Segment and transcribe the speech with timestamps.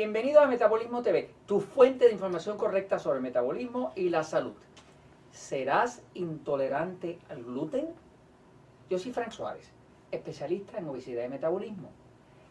[0.00, 4.54] Bienvenido a Metabolismo TV, tu fuente de información correcta sobre el metabolismo y la salud.
[5.30, 7.90] ¿Serás intolerante al gluten?
[8.88, 9.70] Yo soy Frank Suárez,
[10.10, 11.90] especialista en obesidad y metabolismo.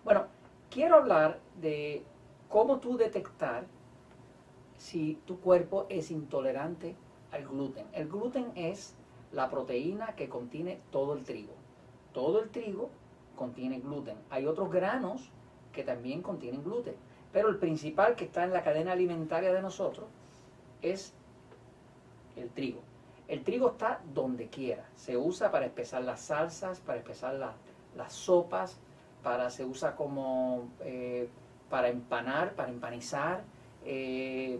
[0.03, 0.27] Bueno,
[0.69, 2.03] quiero hablar de
[2.49, 3.65] cómo tú detectar
[4.77, 6.95] si tu cuerpo es intolerante
[7.31, 7.87] al gluten.
[7.93, 8.93] El gluten es
[9.31, 11.53] la proteína que contiene todo el trigo.
[12.13, 12.91] Todo el trigo
[13.35, 14.19] contiene gluten.
[14.29, 15.31] Hay otros granos
[15.73, 17.08] que también contienen gluten.
[17.31, 20.07] Pero el principal que está en la cadena alimentaria de nosotros
[20.81, 21.13] es
[22.35, 22.81] el trigo.
[23.27, 24.85] El trigo está donde quiera.
[24.95, 27.35] Se usa para espesar las salsas, para espesar
[27.95, 28.79] las sopas,
[29.21, 31.29] para, se usa como eh,
[31.69, 33.43] para empanar, para empanizar,
[33.85, 34.59] eh,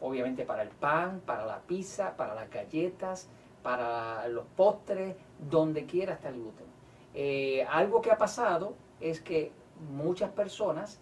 [0.00, 3.28] obviamente para el pan, para la pizza, para las galletas,
[3.62, 5.14] para los postres,
[5.50, 6.66] donde quiera está el gluten.
[7.14, 9.52] Eh, algo que ha pasado es que
[9.90, 11.00] muchas personas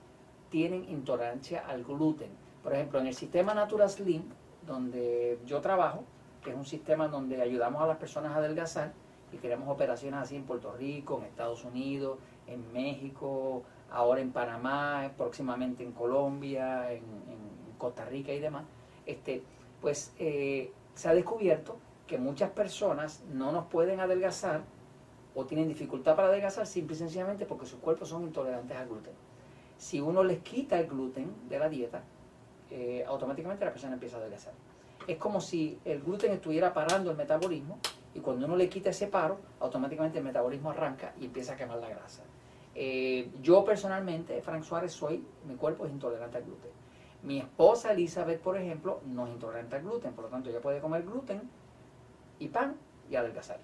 [0.56, 2.30] tienen intolerancia al gluten.
[2.62, 4.22] Por ejemplo, en el sistema Natura Slim,
[4.66, 6.02] donde yo trabajo,
[6.42, 8.94] que es un sistema donde ayudamos a las personas a adelgazar,
[9.34, 15.12] y tenemos operaciones así en Puerto Rico, en Estados Unidos, en México, ahora en Panamá,
[15.18, 17.02] próximamente en Colombia, en,
[17.76, 18.64] Costa Rica y demás,
[19.04, 19.42] este,
[19.82, 24.62] pues eh, se ha descubierto que muchas personas no nos pueden adelgazar
[25.34, 29.25] o tienen dificultad para adelgazar simple y sencillamente porque sus cuerpos son intolerantes al gluten.
[29.76, 32.02] Si uno les quita el gluten de la dieta,
[32.70, 34.54] eh, automáticamente la persona empieza a adelgazar.
[35.06, 37.78] Es como si el gluten estuviera parando el metabolismo
[38.14, 41.78] y cuando uno le quita ese paro, automáticamente el metabolismo arranca y empieza a quemar
[41.78, 42.22] la grasa.
[42.74, 46.70] Eh, yo personalmente, Frank Suárez, soy, mi cuerpo es intolerante al gluten.
[47.22, 50.80] Mi esposa Elizabeth, por ejemplo, no es intolerante al gluten, por lo tanto ella puede
[50.80, 51.42] comer gluten
[52.38, 52.76] y pan
[53.10, 53.60] y adelgazar.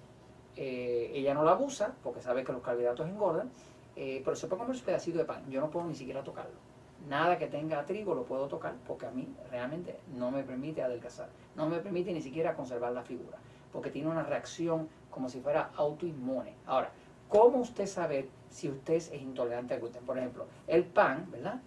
[0.55, 3.51] Eh, ella no la abusa porque sabe que los carbohidratos engordan,
[3.95, 5.49] eh, pero se puede comer su pedacito de pan.
[5.49, 6.55] Yo no puedo ni siquiera tocarlo.
[7.07, 11.29] Nada que tenga trigo lo puedo tocar porque a mí realmente no me permite adelgazar.
[11.55, 13.37] No me permite ni siquiera conservar la figura
[13.73, 16.53] porque tiene una reacción como si fuera autoinmune.
[16.67, 16.91] Ahora,
[17.27, 20.05] ¿cómo usted sabe si usted es intolerante al gluten?
[20.05, 21.59] Por ejemplo, el pan, ¿verdad?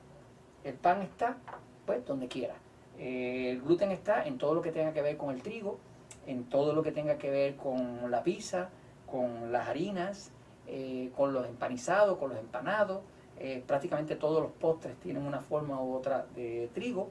[0.64, 1.36] El pan está,
[1.84, 2.54] pues, donde quiera.
[2.98, 5.78] Eh, el gluten está en todo lo que tenga que ver con el trigo,
[6.26, 8.70] en todo lo que tenga que ver con la pizza,
[9.06, 10.30] con las harinas,
[10.66, 13.00] eh, con los empanizados, con los empanados.
[13.38, 17.10] Eh, prácticamente todos los postres tienen una forma u otra de trigo.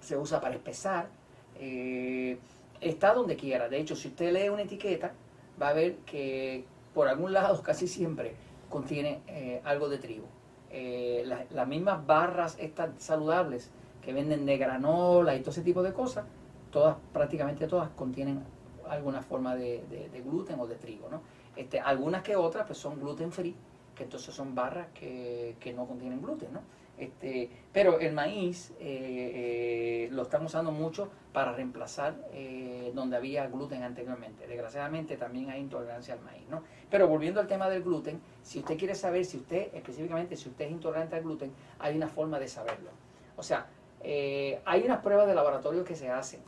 [0.00, 1.08] Se usa para espesar.
[1.58, 2.38] Eh,
[2.80, 3.68] está donde quiera.
[3.68, 5.12] De hecho, si usted lee una etiqueta,
[5.60, 6.64] va a ver que
[6.94, 8.34] por algún lado casi siempre
[8.68, 9.20] contiene
[9.64, 10.26] algo de trigo.
[11.24, 16.24] las mismas barras estas saludables que venden de granola y todo ese tipo de cosas,
[16.70, 18.44] todas, prácticamente todas contienen
[18.88, 21.22] alguna forma de, gluten o de trigo, ¿no?
[21.60, 23.54] Este, algunas que otras pues son gluten free,
[23.94, 26.62] que entonces son barras que, no contienen gluten, ¿no?
[26.96, 33.46] Este, pero el maíz eh, eh, lo están usando mucho para reemplazar eh, donde había
[33.48, 34.46] gluten anteriormente.
[34.46, 36.62] Desgraciadamente también hay intolerancia al maíz, ¿no?
[36.90, 40.64] Pero volviendo al tema del gluten, si usted quiere saber si usted, específicamente si usted
[40.64, 42.88] es intolerante al gluten, hay una forma de saberlo.
[43.36, 43.66] O sea,
[44.02, 46.40] hay unas pruebas de laboratorio que se hacen,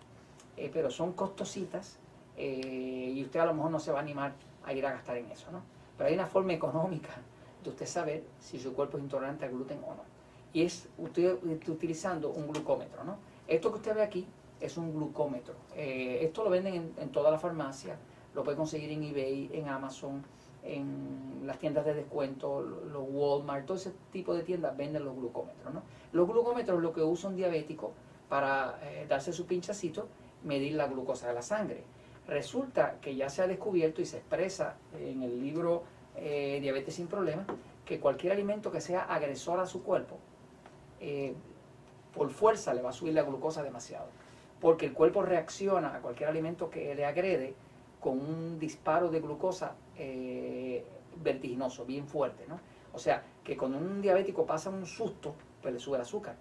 [0.73, 1.99] pero son costositas
[2.35, 4.33] y usted a lo mejor no se va a animar
[4.65, 5.63] a ir a gastar en eso, ¿no?
[5.97, 7.11] Pero hay una forma económica
[7.63, 10.03] de usted saber si su cuerpo es intolerante al gluten o no.
[10.53, 13.17] Y es usted, utilizando un glucómetro, ¿no?
[13.47, 14.27] Esto que usted ve aquí
[14.61, 15.55] es un glucómetro.
[15.75, 17.97] Eh, esto lo venden en, toda la farmacia,
[18.35, 20.23] lo puede conseguir en eBay, en Amazon,
[20.63, 25.73] en las tiendas de descuento, los Walmart, todo ese tipo de tiendas venden los glucómetros.
[26.13, 27.93] Los glucómetros lo que usa un diabético
[28.29, 30.07] para eh, darse su pinchacito,
[30.45, 31.85] medir la glucosa de la sangre.
[32.29, 35.83] Resulta que ya se ha descubierto y se expresa en el libro
[36.17, 37.47] eh, Diabetes sin Problemas
[37.85, 40.19] que cualquier alimento que sea agresor a su cuerpo,
[41.01, 41.35] eh,
[42.15, 44.07] por fuerza le va a subir la glucosa demasiado.
[44.61, 47.55] Porque el cuerpo reacciona a cualquier alimento que le agrede
[48.01, 50.85] con un disparo de glucosa eh,
[51.17, 52.45] vertiginoso, bien fuerte.
[52.49, 52.61] ¿no?
[52.93, 56.37] O sea, que cuando un diabético pasa un susto, pues le sube el azúcar,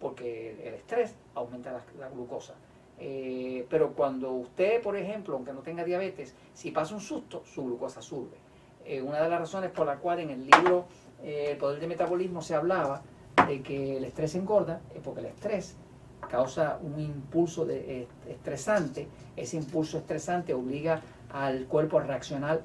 [0.00, 2.54] porque el estrés aumenta la glucosa.
[3.00, 7.64] Eh, pero cuando usted, por ejemplo, aunque no tenga diabetes, si pasa un susto, su
[7.64, 8.36] glucosa sube.
[8.84, 10.86] Eh, una de las razones por la cual en el libro
[11.22, 13.02] eh, El poder del metabolismo se hablaba
[13.46, 15.76] de que el estrés engorda es porque el estrés
[16.28, 19.06] causa un impulso de, estresante.
[19.36, 21.00] Ese impulso estresante obliga
[21.30, 22.62] al cuerpo a reaccionar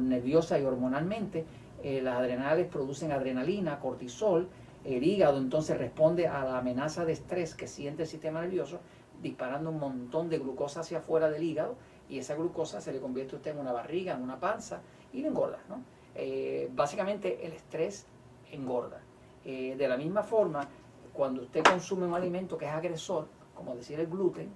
[0.00, 1.44] nerviosa y hormonalmente.
[1.82, 4.48] las adrenales producen adrenalina, cortisol.
[4.84, 8.80] El hígado entonces responde a la amenaza de estrés que siente el sistema nervioso
[9.24, 11.76] disparando un montón de glucosa hacia afuera del hígado
[12.10, 14.82] y esa glucosa se le convierte usted en una barriga, en una panza
[15.14, 15.58] y le engorda.
[15.68, 15.82] ¿no?
[16.14, 18.06] Eh, básicamente el estrés
[18.52, 19.00] engorda.
[19.46, 20.68] Eh, de la misma forma,
[21.14, 24.52] cuando usted consume un alimento que es agresor, como decir el gluten,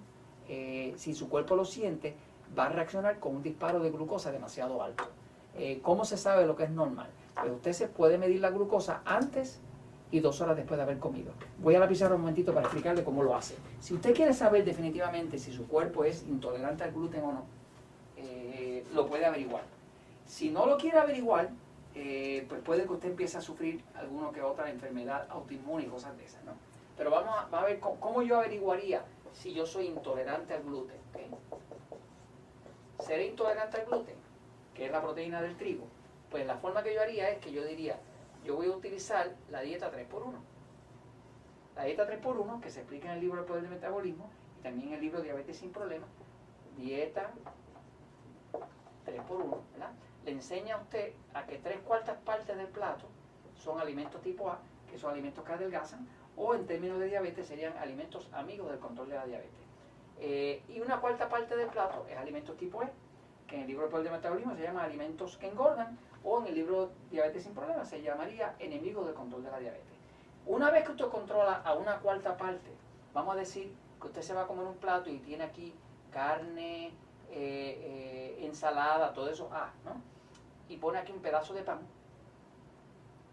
[0.49, 2.15] eh, si su cuerpo lo siente,
[2.57, 5.05] va a reaccionar con un disparo de glucosa demasiado alto.
[5.83, 7.09] ¿Cómo se sabe lo que es normal?
[7.35, 9.61] Pues usted se puede medir la glucosa antes
[10.11, 11.33] y dos horas después de haber comido.
[11.59, 13.55] Voy a la pizarra un momentito para explicarle cómo lo hace.
[13.81, 17.45] Si usted quiere saber definitivamente si su cuerpo es intolerante al gluten o no,
[18.17, 19.63] eh, lo puede averiguar.
[20.27, 21.51] Si no lo quiere averiguar,
[21.95, 26.17] eh, pues puede que usted empiece a sufrir alguna que otra enfermedad autoinmune y cosas
[26.17, 26.53] de esas, ¿no?
[26.97, 30.97] Pero vamos a, ver cómo, yo averiguaría si yo soy intolerante al gluten.
[33.01, 34.17] ¿Seré intolerante al gluten?
[34.75, 35.87] Que es la proteína del trigo.
[36.31, 37.99] Pues la forma que yo haría es que yo diría,
[38.49, 40.33] yo voy a utilizar la dieta 3x1.
[41.77, 44.89] La dieta 3x1, que se explica en el libro El Poder del Metabolismo, y también
[44.89, 46.09] en el libro Diabetes sin Problemas,
[46.79, 47.31] dieta
[49.05, 49.93] 3x1, ¿verdad?
[50.25, 53.07] Le enseña a usted a que tres cuartas partes del plato
[53.55, 54.61] son alimentos tipo A,
[54.91, 59.11] que son alimentos que adelgazan, o en términos de diabetes serían alimentos amigos del control
[59.11, 59.61] de la diabetes.
[60.21, 62.89] Eh, y una cuarta parte del plato es alimentos tipo E,
[63.49, 66.91] que en el libro del Metabolismo se llama alimentos que engordan, o en el libro
[67.11, 69.99] Diabetes sin Problemas se llamaría enemigos del control de la diabetes.
[70.47, 72.71] Una vez que usted controla a una cuarta parte,
[73.15, 75.75] vamos a decir que usted se va a comer un plato y tiene aquí
[76.13, 76.93] carne, eh,
[77.31, 80.01] eh, ensalada, todo eso A, ¿no?
[80.69, 81.81] Y pone aquí un pedazo de pan.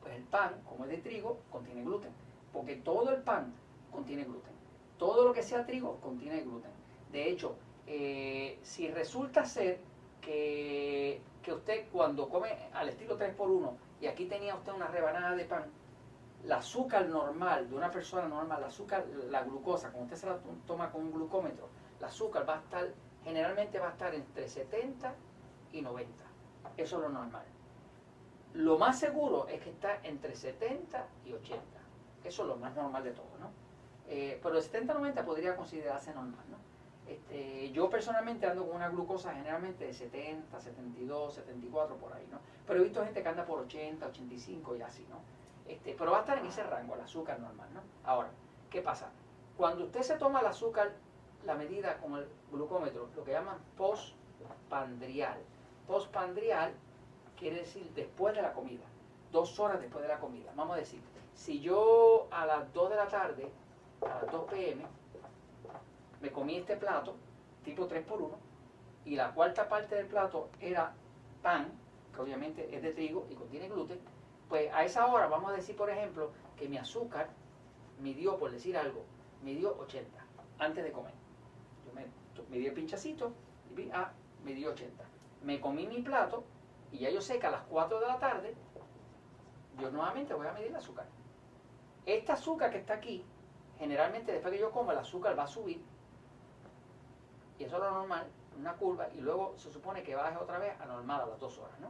[0.02, 2.12] Pues el pan, como es de trigo, contiene gluten.
[2.54, 3.54] Porque todo el pan
[3.92, 4.54] contiene gluten.
[4.98, 6.72] Todo lo que sea trigo contiene gluten.
[7.12, 7.56] De hecho,
[7.88, 9.80] eh, si resulta ser
[10.26, 15.66] que, usted cuando come al estilo 3x1 y aquí tenía usted una rebanada de pan,
[16.44, 20.38] el azúcar normal de una persona normal, el azúcar, la glucosa, como usted se la
[20.68, 21.70] toma con un glucómetro,
[22.00, 22.88] el azúcar va a estar,
[23.24, 25.14] generalmente va a estar entre 70
[25.72, 26.12] y 90.
[26.78, 27.46] Eso es lo normal.
[28.54, 31.62] Lo más seguro es que está entre 70 y 80.
[32.24, 33.52] Eso es lo más normal de todo, ¿no?
[34.08, 36.58] Eh, pero el 70-90 podría considerarse normal, ¿no?
[37.08, 42.40] Este, yo personalmente ando con una glucosa generalmente de 70, 72, 74 por ahí, ¿no?
[42.66, 45.18] Pero he visto gente que anda por 80, 85 y así, ¿no?
[45.72, 47.82] Este, pero va a estar en ese rango, el azúcar normal, ¿no?
[48.04, 48.30] Ahora,
[48.70, 49.10] ¿qué pasa?
[49.58, 50.94] Cuando usted se toma el azúcar,
[51.46, 55.38] la medida con el glucómetro, lo que llaman postpandrial.
[55.88, 56.74] Postpandrial
[57.38, 58.84] quiere decir después de la comida,
[59.32, 60.52] dos horas después de la comida.
[60.56, 61.02] Vamos a decir,
[61.36, 63.52] si yo a las 2 de la tarde,
[64.02, 64.84] a las 2 pm,
[66.26, 67.16] me comí este plato,
[67.64, 68.32] tipo 3x1,
[69.06, 70.96] y la cuarta parte del plato era
[71.44, 71.72] pan,
[72.12, 74.00] que obviamente es de trigo y contiene gluten,
[74.50, 77.30] pues a esa hora vamos a decir, por ejemplo, que mi azúcar
[78.00, 79.04] midió, por decir algo,
[79.44, 80.26] midió 80
[80.58, 81.14] antes de comer.
[81.86, 83.32] Yo me, di el pinchacito
[83.70, 84.12] y vi, ah,
[84.44, 85.04] me dio 80.
[85.44, 86.44] Me comí mi plato
[86.92, 88.56] y ya yo sé que a las 4 de la tarde
[89.78, 91.06] yo nuevamente voy a medir el azúcar.
[92.08, 93.24] Este azúcar que está aquí,
[93.78, 95.84] generalmente después que yo como el azúcar va a subir
[97.58, 98.28] y eso es lo normal,
[98.60, 101.58] una curva, y luego se supone que baje otra vez a normal a las dos
[101.58, 101.90] horas, ¿no?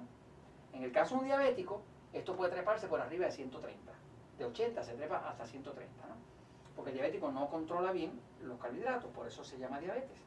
[0.73, 1.81] En el caso de un diabético,
[2.13, 3.91] esto puede treparse por arriba de 130.
[4.37, 6.15] De 80 se trepa hasta 130, ¿no?
[6.75, 10.19] Porque el diabético no controla bien los carbohidratos, por eso se llama diabetes.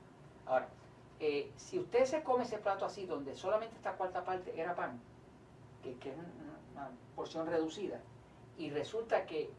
[0.46, 0.68] Ahora,
[1.20, 4.98] eh, si usted se come ese plato así, donde solamente esta cuarta parte era pan,
[5.82, 6.16] que, que es
[6.72, 8.00] una porción reducida,
[8.56, 9.50] y resulta que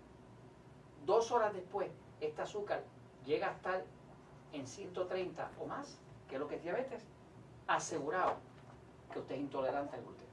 [1.06, 2.84] dos horas después este azúcar
[3.26, 3.86] llega a estar
[4.54, 7.06] en 130 o más, que es lo que es diabetes,
[7.68, 8.36] asegurado
[9.12, 10.26] que usted es intolerante al gluten.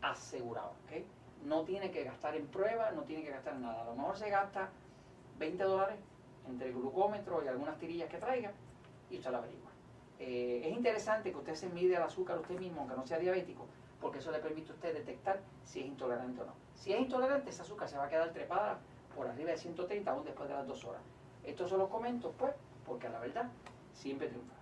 [0.00, 1.02] Asegurado, ¿ok?
[1.44, 3.82] No tiene que gastar en pruebas, no tiene que gastar nada.
[3.82, 4.70] A lo mejor se gasta
[5.38, 5.98] 20 dólares
[6.48, 8.52] entre el glucómetro y algunas tirillas que traiga
[9.10, 9.70] y usted la averigua.
[10.18, 13.66] Eh, es interesante que usted se mide el azúcar usted mismo, aunque no sea diabético,
[14.00, 16.54] porque eso le permite a usted detectar si es intolerante o no.
[16.74, 18.78] Si es intolerante, ese azúcar se va a quedar trepada
[19.14, 21.02] por arriba de 130 aún después de las dos horas.
[21.44, 23.50] Esto se lo comento, pues, porque a la verdad
[23.92, 24.61] siempre triunfa.